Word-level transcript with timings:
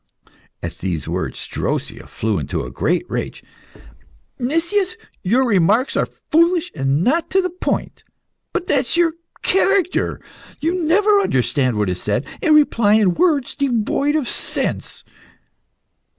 At 0.63 0.79
these 0.79 1.07
words 1.07 1.45
Drosea 1.47 2.07
flew 2.07 2.39
into 2.39 2.63
a 2.63 2.71
great 2.71 3.05
rage. 3.07 3.43
"Nicias, 4.39 4.97
your 5.21 5.45
remarks 5.47 5.95
are 5.95 6.07
foolish 6.07 6.71
and 6.73 7.03
not 7.03 7.29
to 7.29 7.39
the 7.39 7.51
point. 7.51 8.03
But 8.51 8.65
that 8.65 8.87
is 8.87 8.97
your 8.97 9.13
character 9.43 10.19
you 10.59 10.73
never 10.83 11.19
understand 11.21 11.77
what 11.77 11.87
is 11.87 12.01
said, 12.01 12.25
and 12.41 12.55
reply 12.55 12.93
in 12.95 13.13
words 13.13 13.55
devoid 13.55 14.15
of 14.15 14.27
sense." 14.27 15.03